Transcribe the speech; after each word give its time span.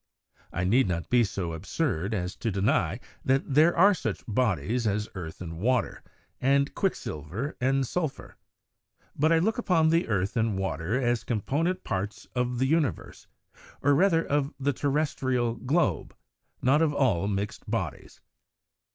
I 0.51 0.63
need 0.63 0.87
not 0.87 1.11
be 1.11 1.23
so 1.23 1.53
absurd, 1.53 2.15
as 2.15 2.35
to 2.37 2.49
deny, 2.49 2.99
that 3.23 3.53
there 3.53 3.77
are 3.77 3.93
such 3.93 4.23
bodies 4.27 4.87
as 4.87 5.07
earth 5.13 5.41
and 5.41 5.59
water, 5.59 6.01
and 6.41 6.73
quicksilver 6.73 7.55
and 7.61 7.85
sulphur: 7.85 8.35
but 9.15 9.31
I 9.31 9.37
look 9.37 9.59
upon 9.59 9.93
earth 9.93 10.35
and 10.35 10.57
water, 10.57 10.99
as 10.99 11.23
component 11.23 11.83
parts 11.83 12.25
of 12.33 12.57
the 12.57 12.65
universe, 12.65 13.27
or 13.83 13.93
rather 13.93 14.25
of 14.25 14.55
the 14.59 14.73
terrestrial 14.73 15.53
globe, 15.53 16.15
not 16.63 16.81
of 16.81 16.95
all 16.95 17.27
mixt 17.27 17.69
bodies." 17.69 18.21